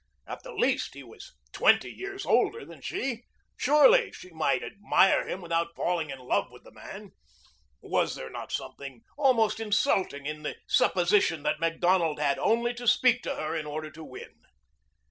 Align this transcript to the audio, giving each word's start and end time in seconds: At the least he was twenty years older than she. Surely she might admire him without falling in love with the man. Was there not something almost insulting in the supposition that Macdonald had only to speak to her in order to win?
At 0.25 0.41
the 0.41 0.51
least 0.51 0.95
he 0.95 1.03
was 1.03 1.35
twenty 1.51 1.91
years 1.91 2.25
older 2.25 2.65
than 2.65 2.81
she. 2.81 3.21
Surely 3.55 4.11
she 4.11 4.31
might 4.31 4.63
admire 4.63 5.27
him 5.27 5.41
without 5.41 5.75
falling 5.75 6.09
in 6.09 6.17
love 6.17 6.49
with 6.49 6.63
the 6.63 6.71
man. 6.71 7.11
Was 7.81 8.15
there 8.15 8.31
not 8.31 8.51
something 8.51 9.03
almost 9.15 9.59
insulting 9.59 10.25
in 10.25 10.41
the 10.41 10.55
supposition 10.65 11.43
that 11.43 11.59
Macdonald 11.59 12.17
had 12.17 12.39
only 12.39 12.73
to 12.73 12.87
speak 12.87 13.21
to 13.21 13.35
her 13.35 13.55
in 13.55 13.67
order 13.67 13.91
to 13.91 14.03
win? 14.03 14.41